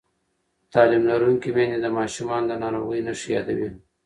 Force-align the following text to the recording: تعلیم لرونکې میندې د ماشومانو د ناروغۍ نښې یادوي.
تعلیم 0.73 1.03
لرونکې 1.11 1.49
میندې 1.55 1.77
د 1.83 1.87
ماشومانو 1.97 2.45
د 2.49 2.53
ناروغۍ 2.63 2.99
نښې 3.07 3.29
یادوي. 3.35 3.69